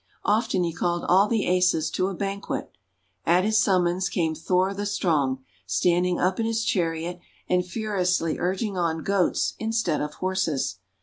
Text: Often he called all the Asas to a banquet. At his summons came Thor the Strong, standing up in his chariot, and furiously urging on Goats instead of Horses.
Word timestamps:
Often 0.25 0.63
he 0.63 0.73
called 0.73 1.05
all 1.07 1.27
the 1.27 1.45
Asas 1.47 1.91
to 1.91 2.07
a 2.07 2.15
banquet. 2.15 2.71
At 3.23 3.43
his 3.43 3.61
summons 3.61 4.09
came 4.09 4.33
Thor 4.33 4.73
the 4.73 4.87
Strong, 4.87 5.43
standing 5.67 6.19
up 6.19 6.39
in 6.39 6.47
his 6.47 6.65
chariot, 6.65 7.19
and 7.47 7.63
furiously 7.63 8.39
urging 8.39 8.75
on 8.79 9.03
Goats 9.03 9.53
instead 9.59 10.01
of 10.01 10.15
Horses. 10.15 10.79